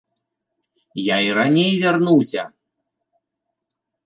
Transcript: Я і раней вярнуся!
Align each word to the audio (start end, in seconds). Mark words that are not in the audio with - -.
Я 1.07 1.17
і 1.25 1.29
раней 1.39 1.69
вярнуся! 1.83 2.43